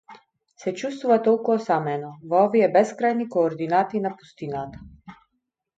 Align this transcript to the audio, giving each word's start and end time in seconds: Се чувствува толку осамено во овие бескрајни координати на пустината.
Се 0.61 0.71
чувствува 0.79 1.17
толку 1.27 1.53
осамено 1.57 2.09
во 2.33 2.41
овие 2.47 2.73
бескрајни 2.79 3.31
координати 3.37 4.05
на 4.07 4.17
пустината. 4.23 5.21